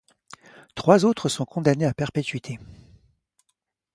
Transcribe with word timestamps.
Trois 0.73 1.05
autres 1.05 1.29
sont 1.29 1.45
condamnés 1.45 1.85
à 1.85 1.93
perpétuité. 1.93 2.57